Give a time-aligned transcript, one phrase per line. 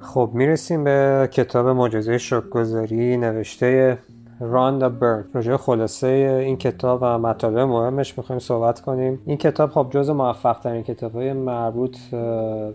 [0.00, 3.98] خب می‌رسیم به کتاب معجزه شکگذاری نوشته
[4.40, 6.06] راندا برن راجع خلاصه
[6.46, 9.22] این کتاب و مطالب مهمش می‌خوایم صحبت کنیم.
[9.26, 11.96] این کتاب خب جز موفق ترین کتاب های مربوط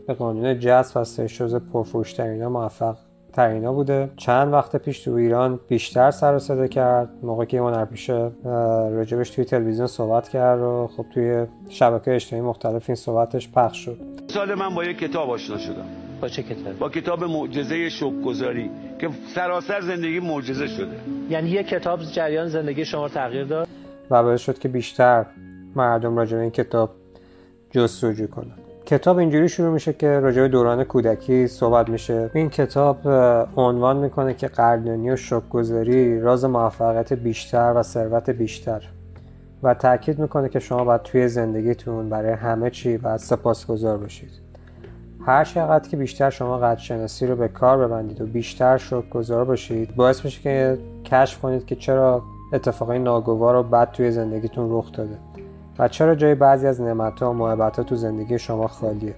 [0.08, 2.96] به قانون جذب هستش جز پرفروش ترین موفق
[3.34, 4.10] ترینا بوده.
[4.18, 7.10] چند وقت پیش تو ایران بیشتر سر و صدا کرد.
[7.24, 8.32] موقعی که ایمان پیشه
[8.92, 13.98] راجبش توی تلویزیون صحبت کرد و خب توی شبکه اجتماعی مختلف این صحبتش پخش شد.
[14.28, 16.05] سال من با یک کتاب آشنا شدم.
[16.26, 17.90] با چه کتاب؟ با کتاب معجزه
[18.26, 20.96] گذاری که سراسر زندگی معجزه شده.
[21.30, 23.68] یعنی یک کتاب جریان زندگی شما تغییر داد؟
[24.12, 25.26] و باعث شد که بیشتر
[25.76, 26.90] مردم راجع به این کتاب
[27.72, 28.58] جستجو کنند.
[28.86, 32.30] کتاب اینجوری شروع میشه که راجع به دوران کودکی صحبت میشه.
[32.34, 33.08] این کتاب
[33.58, 38.84] عنوان می‌کنه که قدردانی و شکرگزاری راز موفقیت بیشتر و ثروت بیشتر.
[39.64, 44.45] و تاکید می‌کنه که شما باید توی زندگیتون برای همه چی باید سپاسگزار باشید.
[45.26, 50.26] هر چقدر که بیشتر شما قدرشناسی رو به کار ببندید و بیشتر شکرگزار باشید باعث
[50.26, 55.18] میشه که کشف کنید که چرا اتفاقای ناگوار و بد توی زندگیتون رخ داده
[55.80, 59.16] و چرا جای بعضی از نعمتها و محبتها تو زندگی شما خالیه.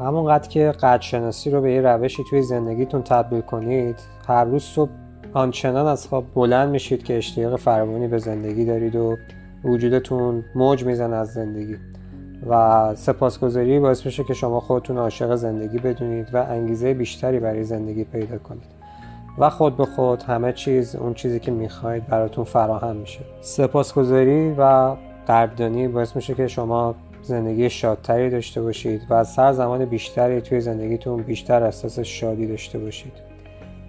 [0.00, 3.96] همونقدر که قدرشناسی رو به یه روشی توی زندگیتون تبدیل کنید
[4.28, 4.90] هر روز صبح
[5.34, 9.16] آنچنان از خواب بلند میشید که اشتیاق فراوانی به زندگی دارید و
[9.64, 11.76] وجودتون موج میزن از زندگی.
[12.46, 18.04] و سپاسگزاری باعث میشه که شما خودتون عاشق زندگی بدونید و انگیزه بیشتری برای زندگی
[18.04, 18.78] پیدا کنید.
[19.38, 23.20] و خود به خود همه چیز اون چیزی که می‌خواید براتون فراهم میشه.
[23.40, 24.94] سپاسگزاری و
[25.28, 30.60] قدردانی باعث میشه که شما زندگی شادتری داشته باشید و از سر زمان بیشتری توی
[30.60, 33.12] زندگیتون بیشتر احساس شادی داشته باشید.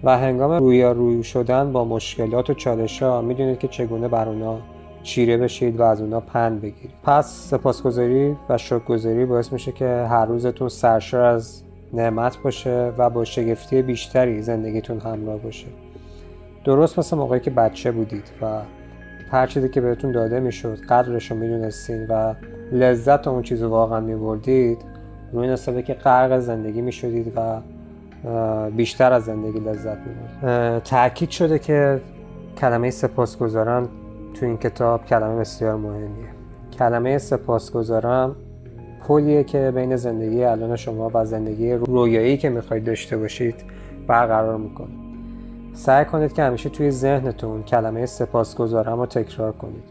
[0.04, 4.58] و هنگام روی شدن با مشکلات و چالش ها می‌دونید که چگونه بر اونا
[5.02, 6.90] چیره بشید و از اونا پند بگیرید.
[7.02, 11.62] پس سپاسگزاری و شکرگزاری باعث میشه که هر روزتون سرشار از
[11.92, 15.66] نعمت باشه و با شگفتی بیشتری زندگیتون همراه باشه.
[16.64, 18.46] درست مثل موقعی که بچه بودید و
[19.30, 22.34] هر چیزی که بهتون داده می‌شد قدرش رو می‌دونستین و
[22.72, 24.78] لذت اون چیز رو واقعا میبردید
[25.32, 27.60] روی این که غرق زندگی می‌شدید و
[28.70, 32.00] بیشتر از زندگی لذت می‌برید تاکید شده که
[32.58, 33.88] کلمه سپاسگزاران
[34.34, 36.28] تو این کتاب کلمه بسیار مهمیه.
[36.78, 38.36] کلمه سپاسگزارم
[39.08, 43.54] پلیه که بین زندگی الان شما و زندگی رویایی که می‌خواید داشته باشید
[44.06, 44.90] برقرار می‌کنه.
[45.74, 49.84] سعی کنید که همیشه توی ذهنتون کلمه سپاسگزارم رو تکرار کنید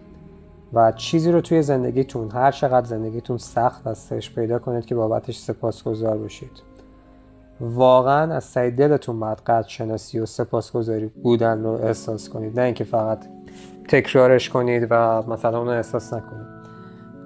[0.74, 6.18] و چیزی رو توی زندگیتون هر چقدر زندگیتون سخت هستش پیدا کنید که بابتش سپاسگزار
[6.18, 6.52] باشید.
[7.62, 12.84] واقعا از سعی دلتون باید قدر شناسی و سپاسگزاری بودن رو احساس کنید نه اینکه
[12.84, 13.26] فقط
[13.90, 16.48] تکرارش کنید و مثلا اون احساس نکنید.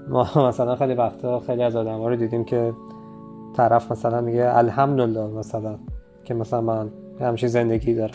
[0.09, 2.73] ما مثلا خیلی وقتا خیلی از آدم ها رو دیدیم که
[3.57, 5.75] طرف مثلا میگه الحمدلله مثلا
[6.23, 6.89] که مثلا من
[7.21, 8.13] همچین زندگی دارم.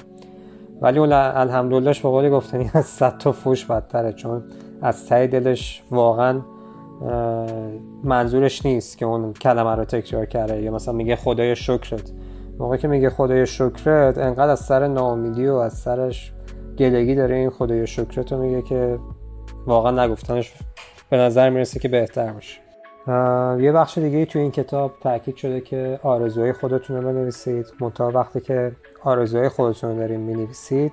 [0.80, 4.42] ولی اون الحمدللهش به قولی گفتنی از صد تا فوش بدتره چون
[4.82, 6.40] از ته دلش واقعا
[8.04, 12.12] منظورش نیست که اون کلمه رو تکرار کرده یا مثلا میگه خدای شکرت.
[12.58, 16.32] موقعی که میگه خدای شکرت انقدر از سر ناامیدی و از سرش
[16.78, 18.98] گلگی داره این خدای شکرت رو میگه که
[19.66, 20.54] واقعا نگفتنش
[21.10, 22.60] به نظر می‌رسه که بهتر باشه.
[23.64, 27.66] یه بخش دیگه تو این کتاب تاکید شده که آرزوهای خودتون رو بنویسید.
[27.80, 28.72] منتها وقتی که
[29.04, 30.92] آرزوهای خودتون رو دارین بنویسید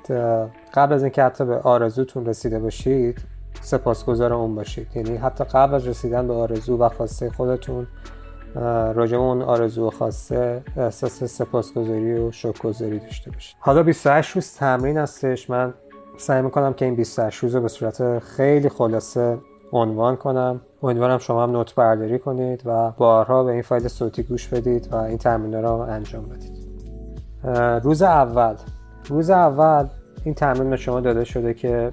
[0.73, 3.17] قبل از اینکه حتی به آرزوتون رسیده باشید
[3.61, 4.87] سپاسگزار اون باشید.
[4.95, 7.87] یعنی حتی قبل از رسیدن به آرزو و خواسته خودتون
[8.95, 14.97] راجع اون آرزو و خواسته احساس سپاسگزاری و شکرگزاری داشته باشید حالا 28 روز تمرین
[14.97, 15.49] هستش.
[15.49, 15.73] من
[16.17, 19.37] سعی می‌کنم که این 28 روز رو به صورت خیلی خلاصه
[19.71, 20.61] عنوان کنم.
[20.83, 24.95] امیدوارم شما هم نوت برداری کنید و بارها به این فایل صوتی گوش بدید و
[24.95, 26.65] این تمرین رو انجام بدید.
[27.83, 28.55] روز اول.
[29.09, 29.87] روز اول
[30.23, 31.91] این تمرین به شما داده شده که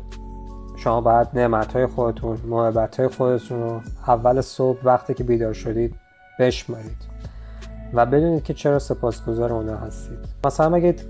[0.77, 6.02] شما باید نعمت های خودتون محبت های خودتون رو اول صبح وقتی که بیدار شدید
[6.39, 6.97] بشمارید.
[7.95, 10.19] و بدونید که چرا سپاسگزار اونا هستید.
[10.45, 11.05] مثلا بگید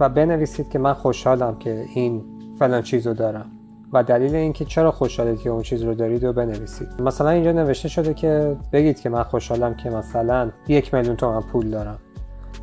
[0.00, 2.24] و بنویسید که من خوشحالم که این
[2.58, 3.50] فلان چیز دارم.
[3.92, 7.02] و دلیل اینکه چرا خوشحالید که اون چیز رو دارید رو بنویسید.
[7.02, 11.70] مثلا اینجا نوشته شده که بگید که من خوشحالم که مثلا یک میلیون تومن پول
[11.70, 11.98] دارم.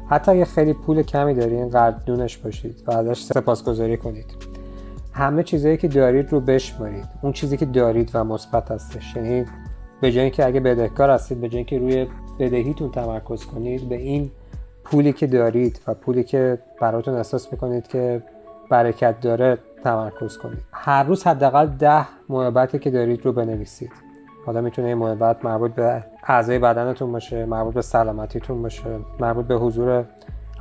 [0.10, 4.26] حتی اگه خیلی پول کمی دارین قدردونش باشید و ازش سپاسگزاری کنید.
[5.14, 7.06] همه چیزهایی که دارید رو بشمارید.
[7.22, 9.16] اون چیزی که دارید و مثبت هستش.
[9.16, 9.46] یعنی
[10.02, 12.08] به جای اینکه اگه بدهکار هستید به جای اینکه روی
[12.40, 14.32] بدهیتون تمرکز کنید به این
[14.84, 18.24] پولی که دارید و پولی که براتون احساس می‌کنید که
[18.70, 20.64] برکت داره تمرکز کنید.
[20.72, 23.92] هر روز حداقل ده محبتی که دارید رو بنویسید.
[24.46, 29.56] حالا می‌تونه این محبت مربوط به اعضای بدنتون باشه مربوط به سلامتیتون باشه مربوط به
[29.56, 30.06] حضور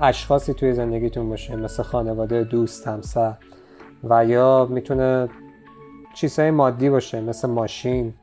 [0.01, 3.35] اشخاصی توی زندگیتون باشه مثل خانواده دوست همسر.
[4.05, 5.29] و یا می‌تونه
[6.15, 8.15] چیزهای مادی باشه مثل ماشین.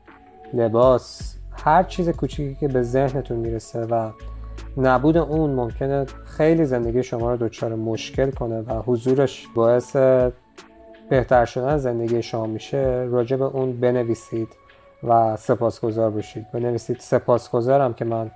[0.54, 1.34] لباس
[1.64, 4.10] هر چیز کوچیکی که به ذهنتون می‌رسه و
[4.76, 9.96] نبود اون ممکنه خیلی زندگی شما رو دچار مشکل کنه و حضورش باعث
[11.08, 14.48] بهتر شدن زندگی شما میشه راجع به اون بنویسید
[15.04, 16.46] و سپاسگزار باشید.
[16.52, 18.30] بنویسید سپاسگزارم که من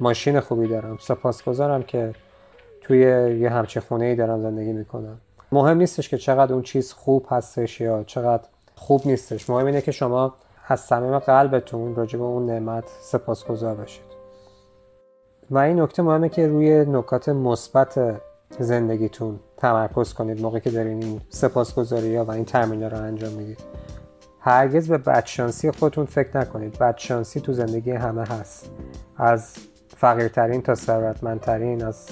[0.00, 0.96] ماشین خوبی دارم.
[1.00, 2.12] سپاسگزارم که
[2.80, 3.00] توی
[3.40, 5.18] یه همچین خونه ای دارم زندگی می‌کنم.
[5.52, 8.42] مهم نیستش که چقدر اون چیز خوب هستش یا چقدر
[8.74, 9.50] خوب نیستش.
[9.50, 10.34] مهم اینه که شما
[10.70, 14.04] از صمیم قلبتون راجع به اون نعمت سپاسگزار باشید.
[15.50, 18.20] و این نکته مهمه که روی نکات مثبت
[18.58, 23.60] زندگیتون تمرکز کنید موقعی که دارین این سپاسگزاری ها و این ترمینا رو انجام می‌دید.
[24.40, 26.78] هرگز به بدشانسی خودتون فکر نکنید.
[26.78, 28.70] بدشانسی تو زندگی همه هست.
[29.16, 29.54] از
[29.96, 32.08] فقیرترین تا ثروتمندترین از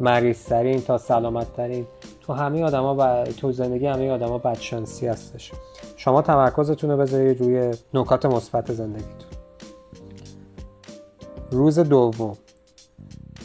[0.00, 1.86] مریضترین تا سلامتترین.
[2.30, 3.24] تو همه آدما ب...
[3.24, 5.52] تو زندگی همه آدما بدشانسی هستش.
[5.96, 9.30] شما تمرکزتون رو بذارید روی نکات مثبت زندگیتون.
[11.50, 12.36] روز دوم.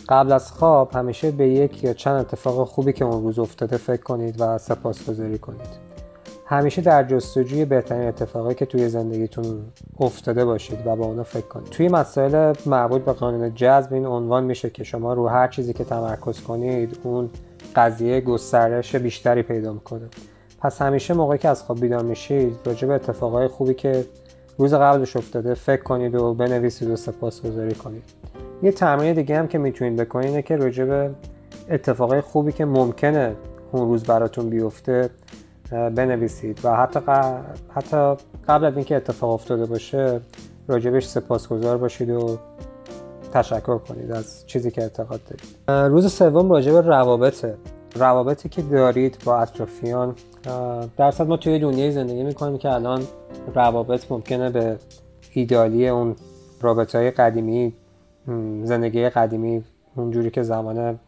[0.09, 4.01] قبل از خواب همیشه به یک یا چند اتفاق خوبی که اون روز افتاده فکر
[4.01, 5.84] کنید و سپاسگزاری کنید.
[6.47, 9.61] همیشه در جستجوی بهترین اتفاقی که توی زندگیتون
[9.99, 11.69] افتاده باشید و با اونا فکر کنید.
[11.69, 15.83] توی مسائل مربوط به قانون جذب این عنوان میشه که شما رو هر چیزی که
[15.83, 17.29] تمرکز کنید اون
[17.75, 20.05] قضیه گسترش بیشتری پیدا می‌کنه.
[20.59, 24.05] پس همیشه موقعی که از خواب بیدار میشید راجع به اتفاقای خوبی که
[24.57, 28.03] روز قبلش افتاده فکر کنید و بنویسید و سپاسگزاری کنید.
[28.63, 31.11] یه تمرین دیگه هم که می‌تونید بکنید اینه که راجع به
[31.69, 33.35] اتفاقای خوبی که ممکنه
[33.71, 35.09] اون روز براتون بیفته
[35.71, 36.99] بنویسید و حتی,
[37.69, 38.15] حتی
[38.47, 40.19] قبل از اینکه اتفاق افتاده باشه
[40.67, 42.37] راجبش سپاسگزار باشید و
[43.33, 45.91] تشکر کنید از چیزی که اعتقاد دارید.
[45.91, 47.55] روز سوم راجع به روابطه.
[47.95, 50.15] روابطی که دارید با اطرافیان
[50.97, 53.03] درصد ما توی دنیای زندگی می‌کنیم که الان
[53.55, 54.77] روابط ممکنه به
[55.33, 56.15] ایدالی اون
[56.61, 57.73] رابطه های قدیمی
[58.63, 59.63] زندگی قدیمی
[59.95, 60.99] اونجوری که زمان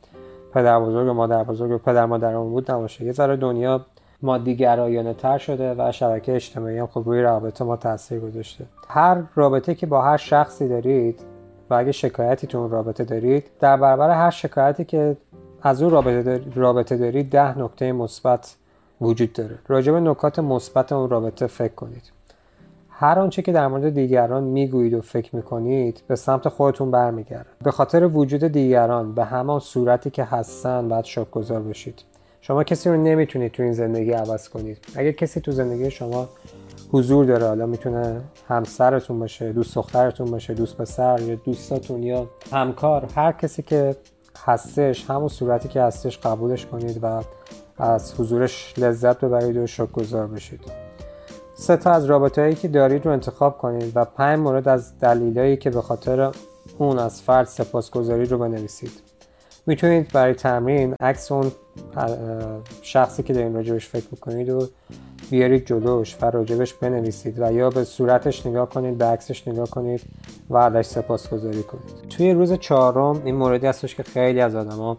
[0.54, 3.06] پدر بزرگ و مادر بزرگ و پدر مادرمون بود نباشه.
[3.06, 3.86] یه ذره دنیا
[4.22, 8.66] مادی گرایانه تر شده و شبکه اجتماعی هم خب روی رابطه ما تاثیر گذاشته.
[8.88, 11.20] هر رابطه که با هر شخصی دارید
[11.70, 15.18] و اگه شکایتی تو اون رابطه دارید در برابر هر شکایتی که
[15.62, 18.56] از اون رابطه, رابطه دارید ده نکته مثبت
[19.02, 19.60] وجود داره.
[19.68, 22.12] راجع به نکات مثبت اون رابطه فکر کنید.
[22.90, 27.50] هر آنچه که در مورد دیگران می‌گویید و فکر می‌کنید به سمت خودتون برمیگرده.
[27.64, 32.04] به خاطر وجود دیگران به همان صورتی که هستن باید شکرگزار باشید
[32.48, 34.78] شما کسی رو نمی‌تونید تو این زندگی عوض کنید.
[34.96, 36.30] اگر کسی تو زندگی شما
[36.92, 43.06] حضور داره حالا می‌تونه همسرتون باشه دوست دخترتون باشه دوست پسر یا دوستاتون یا همکار
[43.16, 43.96] هر کسی که
[44.46, 47.22] هستش همون صورتی که هستش قبولش کنید و
[47.78, 50.62] از حضورش لذت ببرید و شکرگزار بشید.
[51.56, 55.58] سه تا از رابطه هایی که دارید رو انتخاب کنید و پنج مورد از دلایلی
[55.58, 56.32] که به خاطر
[56.78, 59.07] اون از فرد سپاسگزاری رو بنویسید.
[59.68, 61.52] می‌تونید برای تمرین عکس اون
[62.82, 64.68] شخصی که دارین راجبش فکر می‌کنید و
[65.30, 70.02] بیارید جلوش و راجبش بنویسید و یا به صورتش نگاه کنید به عکسش نگاه کنید
[70.50, 72.10] و ازش سپاسگزاری کنید.
[72.10, 74.98] توی روز چهارم این موردی هستش که خیلی از آدما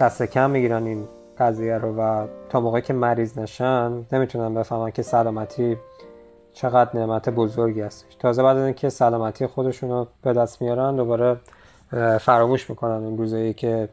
[0.00, 1.04] دست کم می‌گیرن این
[1.38, 5.76] قضیه رو و تا موقعی که مریض نشن نمی‌تونن بفهمن که سلامتی
[6.52, 8.14] چقدر نعمت بزرگی هستش.
[8.14, 11.36] تازه بعد اینکه سلامتی خودشون رو به دست میارن دوباره
[12.20, 13.88] فراموش می‌کنن اون روزایی که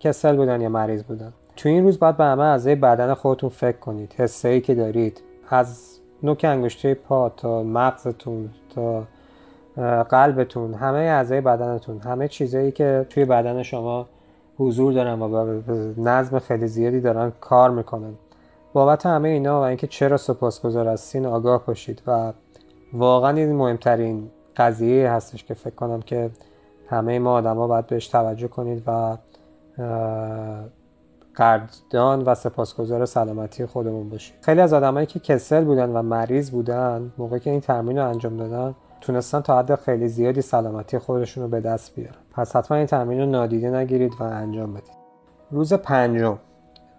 [0.00, 1.32] کسل بودن یا مریض بودن.
[1.56, 4.14] تو این روز باید به همه اعضای بدن خودتون فکر کنید.
[4.16, 5.22] حسه ای که دارید.
[5.48, 9.04] از نوک انگشته پا تا مغزتون تا
[10.02, 14.06] قلبتون همه اعضای بدنتون همه چیزایی که توی بدن شما
[14.58, 18.14] حضور دارن و به نظم خیلی زیادی دارن کار می‌کنن.
[18.72, 22.32] بابت همه اینا و اینکه چرا سپاسگزار هستین آگاه باشید و
[22.92, 26.30] واقعا این مهمترین قضیه هستش که فکر کنم که
[26.94, 29.16] همه ما آدما باید بهش توجه کنید و
[31.36, 37.12] قدردان و سپاسگزار سلامتی خودمون باشید خیلی از آدمایی که کسل بودن و مریض بودن
[37.18, 41.50] موقعی که این تمرین رو انجام دادن تونستن تا حد خیلی زیادی سلامتی خودشون رو
[41.50, 42.14] به دست بیارن.
[42.32, 44.94] پس حتما این تمرین رو نادیده نگیرید و انجام بدید.
[45.50, 46.38] روز پنجم.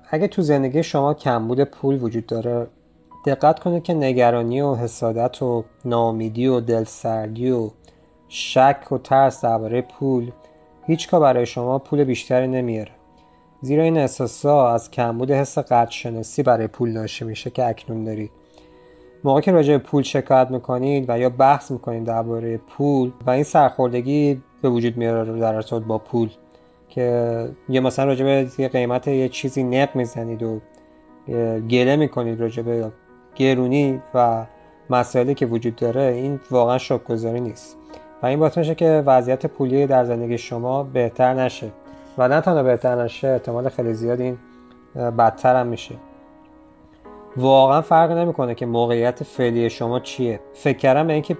[0.09, 2.67] اگه تو زندگی شما کمبود پول وجود داره
[3.25, 7.69] دقت کنید که نگرانی و حسادت و ناامیدی و دلسردی و
[8.27, 10.31] شک و ترس درباره پول
[10.87, 12.91] هیچگاه برای شما پول بیشتری نمیاره.
[13.61, 18.31] زیرا این احساسا از کمبود حس قدرشناسی برای پول ناشی میشه که اکنون دارید.
[19.23, 23.43] موقع که راجع به پول شکایت می‌کنید و یا بحث می‌کنید درباره پول و این
[23.43, 26.29] سرخوردگی به وجود میاره در ارتباط با پول
[26.89, 28.25] که یه مثلا راجع
[28.57, 30.59] به قیمت یه چیزی نق می‌زنید و
[31.69, 32.91] گله می‌کنید راجع به
[33.35, 34.45] گرونی و
[34.89, 37.77] مسائلی که وجود داره این واقعا شکرگزاری نیست.
[38.25, 41.67] این باعث میشه که وضعیت پولی در زندگی شما بهتر نشه
[42.17, 44.37] و نه تنها بهتر نشه احتمال خیلی زیاد این
[44.95, 45.95] بدتر هم میشه.
[47.37, 50.39] واقعا فرق نمی‌کنه که موقعیت فعلی شما چیه.
[50.53, 51.33] فکر کردم به اینکه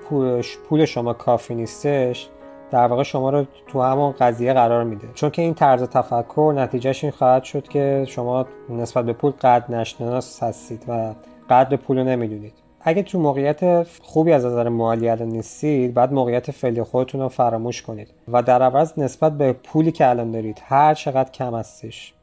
[0.69, 2.29] پول شما کافی نیستش
[2.71, 5.07] در واقع شما رو تو همون قضیه قرار میده.
[5.13, 9.65] چون که این طرز تفکر نتیجهش این خواهد شد که شما نسبت به پول قد
[9.69, 11.13] نشناس هستید و
[11.49, 12.53] قدر پول رو نمی‌دونید.
[12.87, 17.81] اگه تو موقعیت خوبی از نظر مالی الان نیستید بعد موقعیت فعلی خودتون رو فراموش
[17.81, 22.13] کنید و در عوض نسبت به پولی که الان دارید هر چقدر کم هستش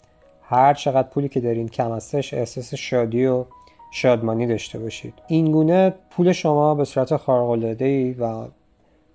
[0.42, 3.44] هر چقدر پولی که دارین کم هستش احساس شادی و
[3.92, 5.14] شادمانی داشته باشید.
[5.26, 7.76] این گونه پول شما به صورت خارق
[8.18, 8.46] و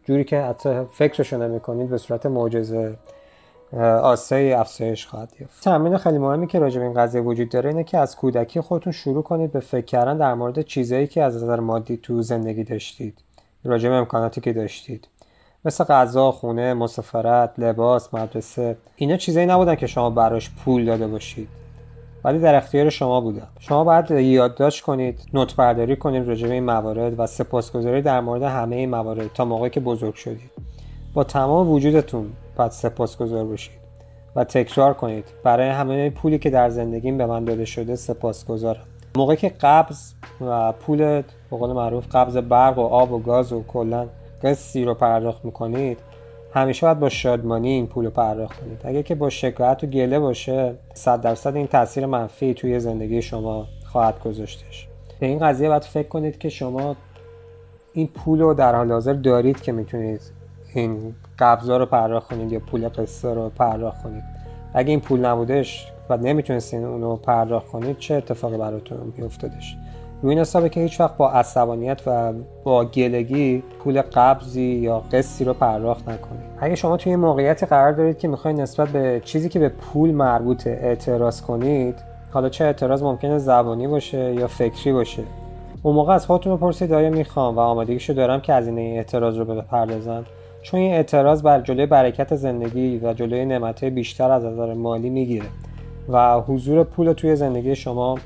[0.04, 2.96] جوری که حتی فکرشو نمی‌کنید به صورت معجزه
[4.02, 5.64] آسای افزایش خواهد یافت.
[5.64, 8.94] تمرین خیلی مهمی که راجع به این قضیه وجود داره اینه که از کودکی خودتون
[8.94, 13.24] شروع کنید به فکر کردن در مورد چیزایی که از نظر مادی تو زندگی داشتید
[13.64, 15.08] راجع به امکاناتی که داشتید.
[15.66, 18.78] مثل غذا، خونه، مسافرت، لباس، مدرسه.
[18.96, 21.48] اینا چیزایی نبودن که شما براش پول داده باشید.
[22.24, 26.64] ولی در اختیار شما بودن شما باید یادداشت کنید نوت برداری کنید راجع به این
[26.64, 30.52] موارد و سپاسگزاری در مورد همه این موارد تا موقعی که بزرگ شدید.
[31.14, 33.78] با تمام وجودتون باید سپاسگزار باشید
[34.36, 35.26] و تکرار کنید.
[35.44, 38.84] برای همه پولی که در زندگیم به من داده شده سپاسگزارم.
[39.16, 43.64] موقعی که قبض و پول به قول معروف قبض برق و آب و گاز و
[43.64, 44.08] کلا
[44.44, 46.00] قسطی رو پرداخت می‌کنید
[46.54, 48.82] همیشه باید با شادمانی این پول رو پرداخت کنید.
[48.84, 53.66] اگه که با شکایت و گله باشه صد درصد این تاثیر منفی توی زندگی شما
[53.86, 54.88] خواهد گذاشتش.
[55.20, 56.96] به این قضیه باید فکر کنید که شما
[57.94, 60.22] این پول رو در حال حاضر دارید که می‌تونید
[60.74, 64.24] این قبضا رو پرداخت کنید یا پول قصه رو پرداخت کنید.
[64.74, 69.78] اگه این پول نبودش و نمی‌تونستین اونو پرداخت کنید چه اتفاقی براتون میافتادش؟
[70.22, 75.46] روی این حسابه که هیچ وقت با عصبانیت و با گلگی پول قبضی یا قسطی
[75.46, 76.44] رو پرداخت نکنید.
[76.60, 80.12] اگه شما توی این موقعیتی قرار دارید که می‌خواید نسبت به چیزی که به پول
[80.12, 81.96] مربوطه اعتراض کنید
[82.32, 85.24] حالا چه اعتراض ممکنه زبانی باشه یا فکری باشه.
[85.84, 89.46] اون موقع از خودتون بپرسید آیا می‌خوام و آمادگیشو دارم که از این اعتراض رو
[89.46, 90.26] بپردازم؟
[90.68, 95.46] چون این اعتراض بر جلوی برکت زندگی و جلوی نعمتهای بیشتر از نظر مالی می‌گیره
[96.10, 98.18] و حضور پول توی زندگی شما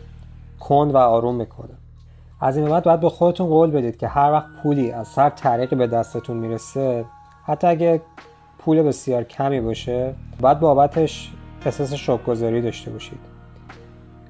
[0.59, 1.69] کند و آروم می‌کنه.
[2.41, 5.75] از این بعد باید به خودتون قول بدید که هر وقت پولی از هر طریقی
[5.75, 7.05] به دستتون می‌رسه
[7.45, 8.01] حتی اگه
[8.59, 11.31] پول بسیار کمی باشه باید بابتش
[11.65, 13.19] احساس شکرگزاری داشته باشید.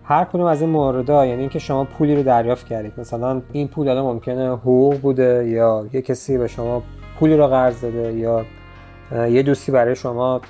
[0.04, 2.94] هر کدوم از این موردا یعنی اینکه شما پولی رو دریافت کردید.
[2.98, 6.84] مثلا این پول الان ممکنه حقوق بوده یا یه کسی به شما
[7.22, 8.46] پولی رو قرض داده یا
[9.30, 10.42] یه دوستی برای شما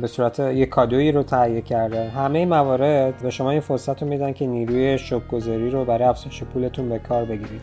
[0.00, 2.08] به صورت یه کادویی رو تهیه کرده.
[2.08, 6.42] همه این موارد به شما این فرصت رو میدن که نیروی شکرگزاری رو برای افزایش
[6.42, 7.60] پولتون به کار بگیرید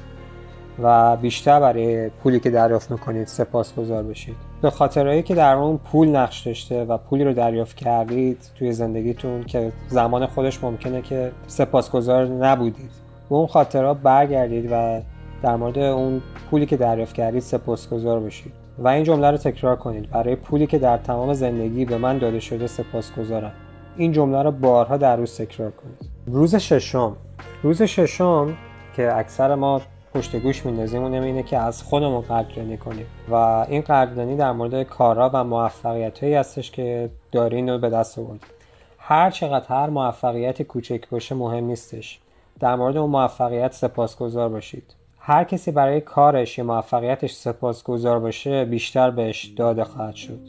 [0.83, 4.35] و بیشتر برای پولی که دریافت می‌کنید سپاسگزار بشید.
[4.61, 9.43] به خاطرهایی که در اون پول نقش داشته و پولی رو دریافت کردید توی زندگیتون
[9.43, 12.91] که زمان خودش ممکنه که سپاسگزار نبودید.
[13.29, 15.01] به اون خاطرها برگردید و
[15.43, 18.53] در مورد اون پولی که دریافت کردید سپاسگزار بشید.
[18.79, 20.09] و این جمله رو تکرار کنید.
[20.09, 23.51] برای پولی که در تمام زندگی به من داده شده سپاسگزارم.
[23.97, 26.11] این جمله رو بارها در روز تکرار کنید.
[26.25, 27.15] روز ششم.
[27.63, 28.57] روز ششم
[28.95, 29.81] که اکثر ما
[30.13, 33.05] پشت گوش میندازیم اون اینه که از خودمون قدردانی کنیم.
[33.29, 33.35] و
[33.69, 38.61] این قدردانی در مورد کارا و موفقیت هایی هستش که دارین رو به دست آوردید
[38.97, 42.19] هر چقدر هر موفقیت کوچک باشه مهم نیستش.
[42.59, 45.00] در مورد اون موفقیت سپاسگزار باشید.
[45.23, 50.39] هر کسی برای کارش یا موفقیتش سپاسگزار باشه بیشتر بهش داده خواهد شد.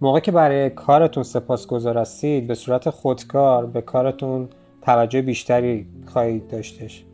[0.00, 4.48] موقع که برای کارتون سپاسگزار هستید به صورت خودکار به کارتون
[4.82, 7.04] توجه بیشتری خواهید داشتش.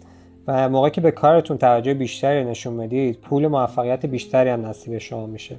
[0.46, 5.26] و موقع که به کارتون توجه بیشتری نشون بدید پول موفقیت بیشتری هم نصیب شما
[5.26, 5.56] میشه.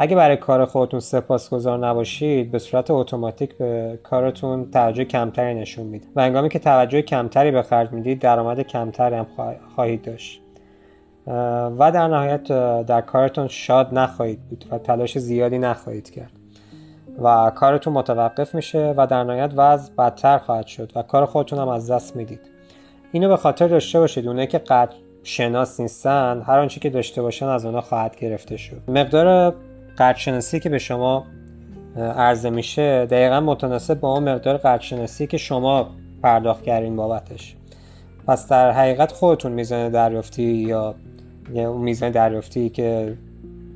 [0.00, 6.06] اگه برای کار خودتون سپاسگزار نباشید به صورت اتوماتیک به کارتون توجه کمتری نشون میده
[6.16, 9.26] و انگامی که توجه کمتری به خرج می‌دید درآمد کمتری هم
[9.74, 10.40] خواهید داشت.
[11.78, 12.42] و در نهایت
[12.82, 16.32] در کارتون شاد نخواهید بود و تلاش زیادی نخواهید کرد.
[17.22, 21.68] و کارتون متوقف میشه و در نهایت وضع بدتر خواهد شد و کار خودتون هم
[21.68, 22.40] از دست می‌دید.
[23.12, 24.28] اینو به خاطر داشته باشید.
[24.28, 28.80] اونایی که قدر شناس نیستن هر آنچه که داشته باشن از اونا خواهد گرفته شد.
[28.88, 29.54] مقدار
[29.98, 31.24] قدرشناسی که به شما
[31.96, 35.90] عرضه میشه دقیقا متناسب با اون مقدار قدرشناسی که شما
[36.22, 37.56] پرداخت کردین بابتش.
[38.26, 40.94] پس در حقیقت خودتون میزان دریافتی یا
[41.54, 43.16] اون میزان دریافتی که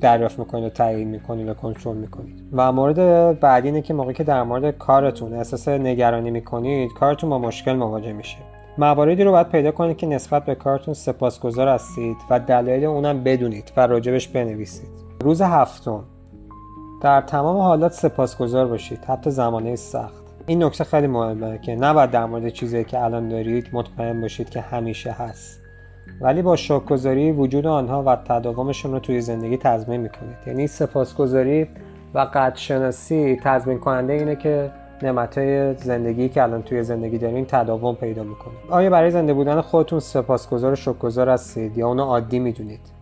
[0.01, 2.43] دریافت می‌کنید و تعیین می‌کنید و کنترل می‌کنید.
[2.53, 7.39] و مورد بعدی اینه که موقعی که در مورد کارتون احساس نگرانی می‌کنید کارتون با
[7.39, 8.37] مشکل مواجه میشه.
[8.77, 13.71] مواردی رو باید پیدا کنید که نسبت به کارتون سپاسگزار هستید و دلایل اونم بدونید
[13.77, 14.89] و راجبش بنویسید.
[15.21, 16.03] روز هفتم.
[17.03, 19.05] در تمام حالات سپاسگزار باشید.
[19.05, 20.23] حتی زمانه سخت.
[20.45, 24.61] این نکته خیلی مهمه که نباید در مورد چیزی که الان دارید مطمئن باشید که
[24.61, 25.61] همیشه هست.
[26.21, 30.37] ولی با شکرگزاری وجود آنها و تداومشون رو توی زندگی تضمین می‌کنید.
[30.47, 31.67] یعنی سپاسگزاری
[32.13, 38.23] و قدرشناسی تضمین کننده اینه که نعمتهای زندگی که الان توی زندگی دارین تداوم پیدا
[38.23, 38.53] می‌کنه.
[38.69, 42.92] آیا برای زنده بودن خودتون سپاسگزار و شکرگزار هستید یا اونو عادی می‌دونید؟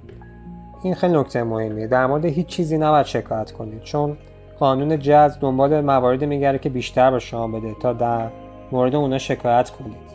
[0.83, 1.87] این خیلی نکته مهمیه.
[1.87, 4.17] در مورد هیچ چیزی نباید شکایت کنید چون
[4.59, 8.27] قانون جذب دنبال مواردی میگره که بیشتر به شما بده تا در
[8.71, 10.11] مورد اونا شکایت کنید.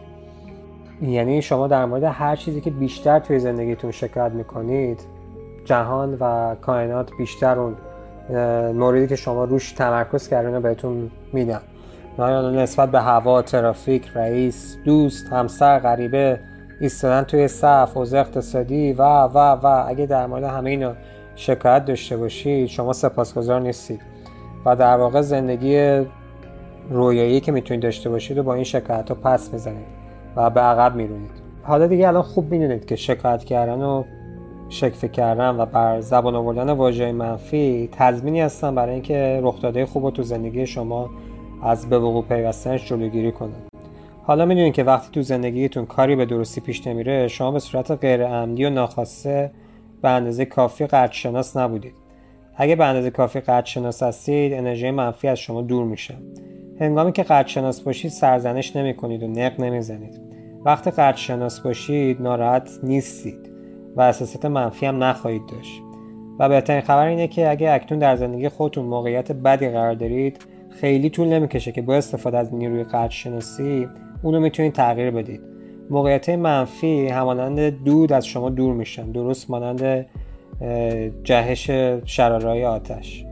[1.03, 5.01] یعنی شما در مورد هر چیزی که بیشتر توی زندگیتون شکایت می‌کنید
[5.65, 7.77] جهان و کائنات بیشتر اون
[8.73, 11.61] موردی که شما روش تمرکز کردین رو بهتون میدن.
[12.55, 16.41] نسبت به هوا ترافیک رئیس دوست همسر غریبه
[16.81, 19.85] ایستادن توی صف حوزه اقتصادی و و و.
[19.89, 20.93] اگه در مورد همه اینا
[21.37, 24.01] شکایت داشته باشید شما سپاسگزار نیستید.
[24.65, 26.03] و در واقع زندگی
[26.91, 29.87] رویایی که می‌تونید داشته باشید و با این شکایت رو پس می‌زنید
[30.37, 31.31] و به عقب میرونید.
[31.63, 34.05] حالا دیگه الان خوب می‌دونید که شکایت کردن و
[34.69, 40.11] شکفه کردن و بر زبان آوردن واژه منفی تضمینی هستن برای اینکه رخدادهای خوب رو
[40.11, 41.11] تو زندگی شما
[41.63, 43.66] از به وقوع پیوستنش جلوگیری کنن.
[44.27, 48.27] حالا می‌دونید که وقتی تو زندگیتون کاری به درستی پیش نمیره شما به صورت غیر
[48.27, 49.51] عمدی و ناخواسته
[50.03, 51.95] به اندازه کافی شناس نبودید.
[52.57, 56.15] اگه به اندازه کافی شناس هستید انرژی منفی از شما دور میشه.
[56.81, 60.21] هنگامی که شناس باشید سرزنش نمی کنید و نق نمی‌زنید.
[60.65, 63.51] وقتی شناس باشید ناراحت نیستید
[63.97, 65.83] و احساسات منفی هم نخواهید داشت.
[66.39, 70.39] و بهترین خبر اینه که اگه اکنون در زندگی خودتون موقعیت بدی قرار دارید
[70.71, 73.89] خیلی طول نمی‌کشه که با استفاده از نیروی شناسی
[74.23, 75.41] اونو می‌تونید تغییر بدید.
[75.91, 79.11] موقعیت منفی همانند دود از شما دور میشن.
[79.11, 80.07] درست مانند
[81.25, 81.71] جهش
[82.05, 83.25] شرارای آتش.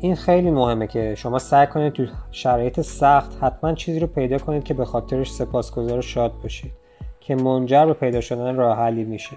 [0.00, 4.64] این خیلی مهمه که شما سعی کنید تو شرایط سخت حتما چیزی رو پیدا کنید
[4.64, 6.72] که به خاطرش سپاسگزار و شاد باشید
[7.20, 9.36] که منجر به پیدا شدن راه حلی میشه.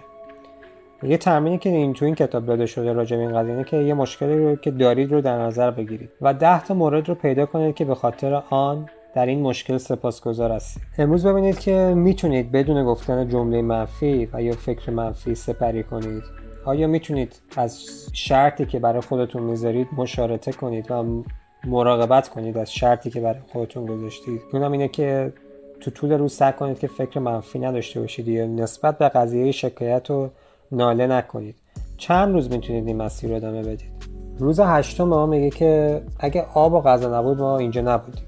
[1.04, 3.94] یه تمرینی که این تو این کتاب داده شده راجع به این قضیه که یه
[3.94, 7.76] مشکلی رو که دارید رو در نظر بگیرید و ده تا مورد رو پیدا کنید
[7.76, 13.30] که به خاطر آن در این مشکل سپاسگزار هستید امروز ببینید که می‌تونید بدون گفتن
[13.30, 16.24] جمله منفی و یا فکر منفی سپری کنید.
[16.66, 21.24] آیا می‌تونید از شرطی که برای خودتون می‌ذارید مشارطه کنید و
[21.68, 25.34] مراقبت کنید از شرطی که برای خودتون گذاشتید؟ اونم اینه که
[25.80, 30.12] تو طول روز سعی کنید که فکر منفی نداشته باشید یا نسبت به قضیه شکایت
[30.12, 30.30] و
[30.72, 31.56] ناله نکنید.
[31.98, 33.92] چند روز می‌تونید این مسیر رو ادامه بدید؟
[34.40, 38.24] روز هشتم ما میگه که اگه آب و غذا نبود ما اینجا نبودیم.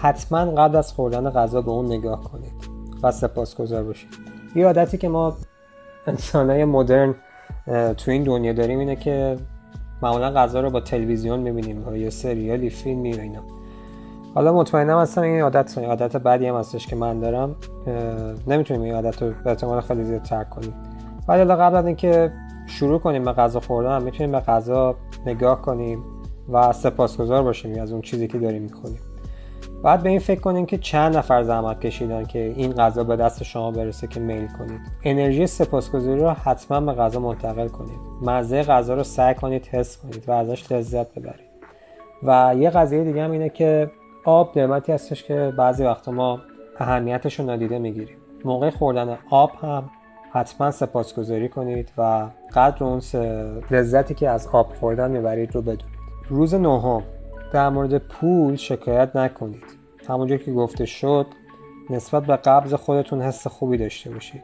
[0.00, 2.52] حتما قبل از خوردن غذا به اون نگاه کنید
[3.02, 4.08] و سپاسگزار باشید.
[4.54, 5.36] یه عادتی که ما
[6.06, 7.14] انسانهای مدرن
[7.96, 9.36] تو این دنیا داریم اینه که
[10.02, 13.40] معمولا غذا رو با تلویزیون می‌بینیم یا سریالی فیلمی و اینا.
[14.34, 17.56] حالا مطمئنم هستم این عادت عادت بعدی هم هستش که من دارم.
[18.46, 20.74] نمی‌تونیم این عادت رو به احتمال خیلی زیاد ترک کنیم.
[21.28, 22.32] ولی حالا قبل از اینکه
[22.66, 24.94] شروع کنیم به غذا خوردن می‌تونیم به غذا
[25.26, 26.04] نگاه کنیم
[26.52, 28.98] و سپاسگزار باشیم از اون چیزی که داریم می‌کنیم
[29.82, 33.42] بعد به این فکر کنیم که چند نفر زحمت کشیدن که این غذا به دست
[33.42, 34.80] شما برسه که میل کنید.
[35.04, 37.98] انرژی سپاسگزاری رو حتما به غذا منتقل کنید.
[38.22, 41.48] مزه غذا رو سعی کنید حس کنید و ازش لذت ببرید.
[42.22, 43.90] و یه قضیه دیگه هم اینه که
[44.24, 46.40] آب نعمتی هستش که بعضی وقتا ما
[46.78, 48.16] اهمیتش رو نادیده می‌گیریم.
[48.44, 49.90] موقع خوردن آب هم
[50.32, 53.00] حتما سپاسگزاری کنید و قدر اون
[53.70, 55.98] لذتی که از آب خوردن می‌برید رو بدونید.
[56.28, 57.02] روز نهم.
[57.52, 59.64] در مورد پول شکایت نکنید.
[60.08, 61.26] همونجور که گفته شد
[61.90, 64.42] نسبت به قبض خودتون حس خوبی داشته باشید.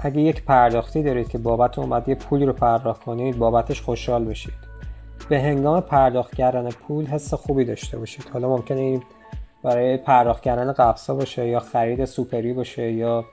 [0.00, 4.54] اگه یک پرداختی دارید که بابت اومد یه پولی رو پرداخت کنید بابتش خوشحال بشید.
[5.28, 8.28] به هنگام پرداخت کردن پول حس خوبی داشته باشید.
[8.32, 9.02] حالا ممکنه این
[9.62, 13.24] برای پرداخت کردن قبضا باشه یا خرید سوپری باشه یا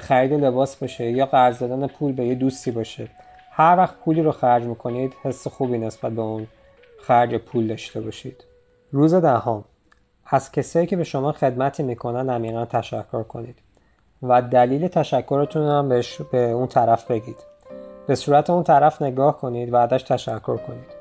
[0.00, 3.08] خرید لباس باشه یا قرض دادن پول به یه دوستی باشه.
[3.50, 6.46] هر وقت پولی رو خرج می‌کنید حس خوبی نسبت به اون
[6.98, 8.44] خرج پول داشته باشید.
[8.92, 9.64] روز دهم.
[10.26, 13.58] از کسایی که به شما خدمتی می‌کنن عمیقا تشکر کنید
[14.22, 17.36] و دلیل تشکرتون هم بهش به اون طرف بگید.
[18.06, 20.98] به صورت اون طرف نگاه کنید و ازش تشکر کنید.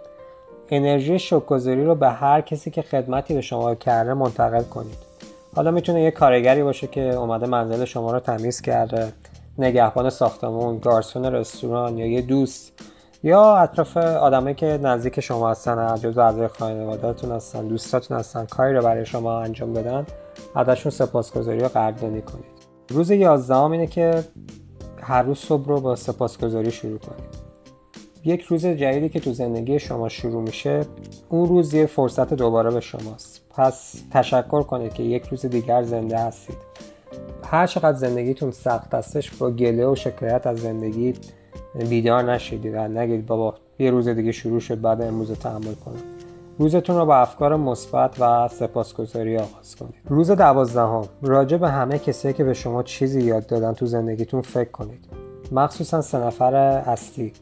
[0.70, 4.98] انرژی شکرگزاری رو به هر کسی که خدمتی به شما کرده منتقل کنید.
[5.56, 9.14] حالا می‌تونه یه کارگری باشه که اومده منزل شما رو تمیز کرده
[9.58, 12.74] نگهبان ساختمون گارسون رستوران یا یه دوست.
[13.28, 18.82] یا اطراف آدمایی که نزدیک شما هستن جزو اعضای خانوادهتون هستن دوستاتون هستن کاری رو
[18.82, 20.06] برای شما انجام بدن
[20.56, 22.46] ازشون سپاسگزاری و قدردانی کنید.
[22.90, 24.24] روز 11 اینه که
[25.02, 27.38] هر روز صبح رو با سپاسگزاری شروع کنید.
[28.24, 30.86] یک روز جدیدی که تو زندگی شما شروع میشه
[31.30, 33.42] اون روز یه فرصت دوباره به شماست.
[33.50, 36.58] پس تشکر کنید که یک روز دیگر زنده هستید.
[37.44, 41.14] هر چقدر زندگیتون سخت هستش با گله و شکایت از زندگی
[41.86, 46.04] بیدار نشیدید و نگید بابا یه روز دیگه شروع شد بعد امروز تحمل کنم.
[46.60, 49.96] روزتون رو با افکار مثبت و سپاسگزاری آغاز کنید.
[50.10, 51.08] روز دوازدهم.
[51.22, 55.06] راجع به همه کسایی که به شما چیزی یاد دادن تو زندگیتون فکر کنید.
[55.52, 57.34] مخصوصا سه نفر اصلی.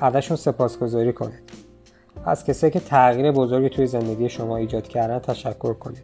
[0.00, 1.52] ازشون سپاسگزاری کنید.
[2.24, 6.02] از کسایی که تغییر بزرگی توی زندگی شما ایجاد کردن تشکر کنید.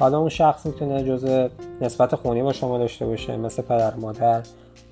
[0.00, 1.48] حالا اون شخص می‌تونه جز
[1.80, 4.42] نسبت خونی با شما داشته باشه مثل پدر مادر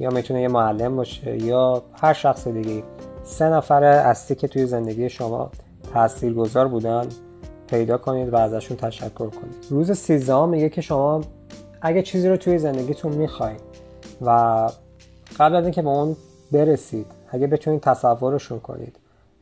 [0.00, 2.82] یا می‌تونه یه معلم باشه یا هر شخص دیگه
[3.24, 5.50] سه نفر اصلی که توی زندگی شما
[6.36, 7.06] گذار بودن
[7.66, 9.66] پیدا کنید و ازشون تشکر کنید.
[9.70, 11.20] روز 13 میگه که شما
[11.80, 13.60] اگه چیزی رو توی زندگیتون می‌خواید
[14.22, 14.30] و
[15.38, 16.16] قبل از اینکه به اون
[16.52, 18.96] برسید اگه بتونید تصورشون کنید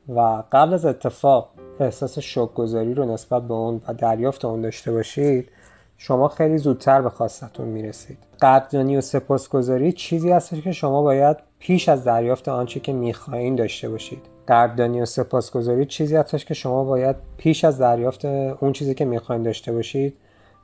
[0.09, 1.49] و قبل از اتفاق
[1.81, 5.49] احساس شکرگذاری رو نسبت به اون و دریافت اون داشته باشید
[5.98, 8.18] شما خیلی زودتر به خواستتون می‌رسید.
[8.40, 13.88] قدردانی و سپاسگزاری چیزی هستش که شما باید پیش از دریافت آنچه که می‌خواهید داشته
[13.88, 14.22] باشید.
[14.48, 19.44] قدردانی و سپاسگزاری چیزی هستش که شما باید پیش از دریافت اون چیزی که می‌خواهید
[19.44, 20.16] داشته باشید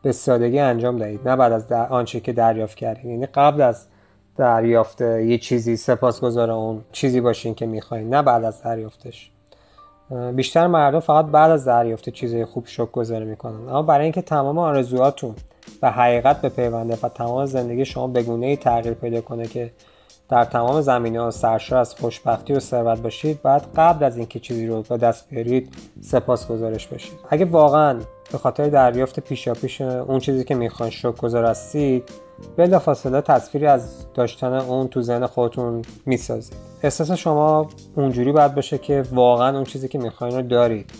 [0.02, 1.28] به سادگی انجام دهید.
[1.28, 3.04] نه بعد از آنچه که دریافت کردید.
[3.04, 3.86] یعنی قبل از
[4.36, 9.31] دریافت یه چیزی سپاسگزار اون چیزی باشین که می‌خواین نه بعد از دریافتش.
[10.34, 13.68] بیشتر مردم فقط بعد از دریافت چیزی خوب شکر گذاری می‌کنن.
[13.68, 15.34] اما برای اینکه تمام آرزوهاتون
[15.80, 19.70] به حقیقت به پیونده و تمام زندگی شما بگونه ای تغییر پیدا کنه که
[20.28, 24.66] در تمام زمینه ها سرشار از خوشبختی و ثروت باشید بعد قبل از اینکه چیزی
[24.66, 27.18] رو به دست بیارید سپاس گذارش باشید.
[27.30, 27.98] اگه واقعا
[28.32, 32.10] به خاطر دریافت پیشاپیش اون چیزی که می‌خواین شکر گذار هستید
[32.78, 36.56] فاصله تصویری از داشتن اون تو ذهن خودتون می‌سازید.
[36.82, 40.90] احساس شما اونجوری باید باشه که واقعا اون چیزی که می‌خواین رو دارید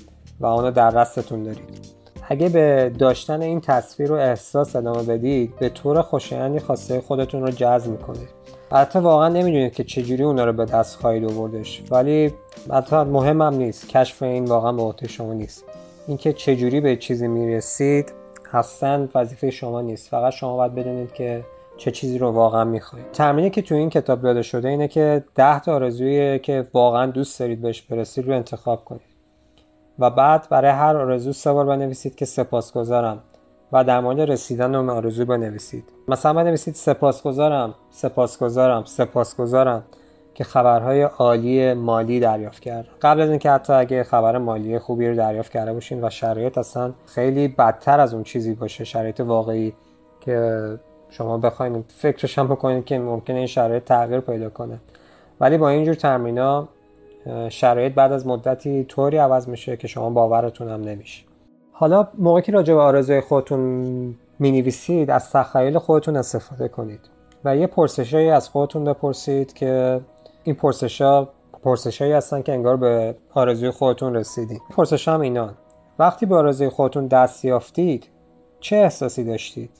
[0.40, 2.02] و اونو در دستتون دارید.
[2.28, 7.50] اگه به داشتن این تصویر رو احساس ادامه بدید به طور خوشایندی خواسته خودتون رو
[7.50, 8.28] جذب می‌کنید.
[8.72, 12.34] البته واقعا نمی‌دونید که چجوری اونا رو به دست خواهید آوردش ولی
[12.72, 13.88] حتی مهمم نیست.
[13.88, 15.64] کشف این واقعا به عهده شما نیست.
[16.06, 18.12] اینکه چجوری به چیزی می‌رسید
[18.52, 20.08] اصلا وظیفه شما نیست.
[20.08, 21.44] فقط شما باید بدونید که
[21.76, 23.12] چه چیزی رو واقعا می‌خواید.
[23.12, 27.40] تمرینی که تو این کتاب داده شده اینه که ده تا آرزویی که واقعا دوست
[27.40, 29.12] دارید بهش برسید رو انتخاب کنید.
[29.98, 33.18] و بعد برای هر آرزو سه بار بنویسید که سپاسگزارم
[33.72, 35.84] و در مورد رسیدن اون آرزو بنویسید.
[36.08, 39.84] مثلا بنویسید سپاسگزارم سپاسگزارم سپاسگزارم.
[40.34, 42.86] که خبرهای عالی مالی دریافت کرد.
[43.02, 46.92] قبل از اینکه حتی اگه خبر مالی خوبی رو دریافت کرده باشین و شرایط اصلا
[47.06, 49.72] خیلی بدتر از اون چیزی باشه شرایط واقعی
[50.20, 50.78] که
[51.10, 54.78] شما بخواید فکرش هم بکنید که ممکنه این شرایط تغییر پیدا کنه.
[55.40, 56.68] ولی با اینجور ترمینا
[57.48, 61.24] شرایط بعد از مدتی طوری عوض میشه که شما باورتون هم نمیشه.
[61.72, 63.60] حالا موقعی که راجع به آرزوی خودتون
[64.38, 67.00] می نویسید از تخیل خودتون استفاده کنید
[67.44, 70.00] و یه پرسشایی از خودتون بپرسید که
[70.44, 71.28] این پرسش ها
[71.62, 75.54] پرسش هستن که انگار به آرزوی خودتون رسیدید پرسش هم اینان
[75.98, 78.08] وقتی به آرزوی خودتون دست یافتید
[78.60, 79.70] چه احساسی داشتید؟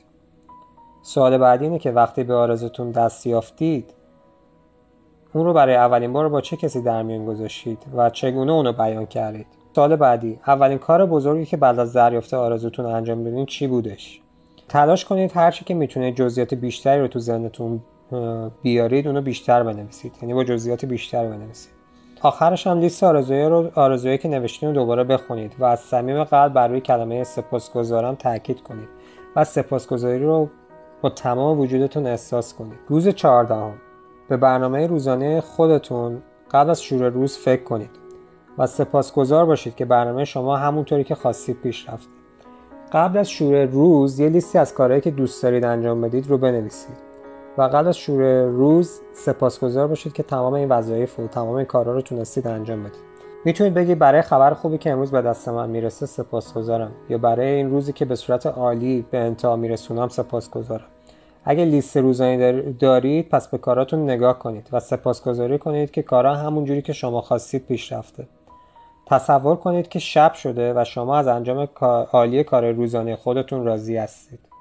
[1.03, 3.95] سوال بعدی اینه که وقتی به آرزوتون دست یافتید
[5.33, 9.07] اون رو برای اولین بار با چه کسی در میان گذاشتید و چگونه اونو بیان
[9.07, 14.21] کردید؟ سوال بعدی اولین کار بزرگی که بعد از دریافت آرزوتون انجام بدین چی بودش؟
[14.69, 17.81] تلاش کنید هر چی که می‌تونید جزئیات بیشتری رو تو ذهنتون
[18.63, 20.13] بیارید اونو بیشتر بنویسید.
[20.23, 21.73] یعنی با جزئیات بیشتر بنویسید.
[22.23, 26.53] آخرش هم لیست آرزوهایی رو آرزوهایی که نوشتین رو دوباره بخونید و از صمیم قلب
[26.53, 28.89] بر روی کلمه سپاسگزارم تاکید کنید
[29.37, 30.49] و سپاسگزاری رو
[31.03, 32.79] با تمام وجودتون احساس کنید.
[32.89, 33.75] روز چهاردهم.
[34.29, 37.91] به برنامه روزانه خودتون قبل از شروع روز فکر کنید
[38.59, 42.09] و سپاسگزار باشید که برنامه شما همونطوری که خواستید پیش رفت
[42.93, 47.12] قبل از شروع روز یه لیستی از کارهایی که دوست دارید انجام بدید رو بنویسید.
[47.59, 51.95] و قبل از شروع روز سپاسگزار باشید که تمام این وظایف و تمام این کارا
[51.95, 53.01] رو تونستید انجام بدید.
[53.45, 57.71] می‌تونید بگید برای خبر خوبی که امروز به دست من می‌رسه سپاسگزارم یا برای این
[57.71, 60.87] روزی که به صورت عالی به انتها میرسونم سپاسگزارم.
[61.45, 66.65] اگه لیست روزانه دارید پس به کاراتون نگاه کنید و سپاسگزاری کنید که کارا همون
[66.65, 68.27] جوری که شما خواستید پیش رفته
[69.07, 71.69] تصور کنید که شب شده و شما از انجام
[72.13, 74.52] عالی کار روزانه خودتون راضی هستید.